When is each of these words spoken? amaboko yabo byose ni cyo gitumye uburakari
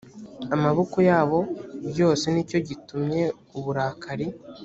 amaboko 0.55 0.97
yabo 1.09 1.39
byose 1.91 2.25
ni 2.33 2.43
cyo 2.49 2.59
gitumye 2.67 3.23
uburakari 3.57 4.27